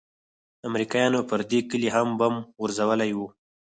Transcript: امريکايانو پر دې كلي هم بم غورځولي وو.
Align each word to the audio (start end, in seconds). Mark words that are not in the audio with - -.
امريکايانو 0.67 1.21
پر 1.29 1.39
دې 1.49 1.59
كلي 1.69 1.89
هم 1.95 2.07
بم 2.19 2.35
غورځولي 2.59 3.11
وو. 3.13 3.27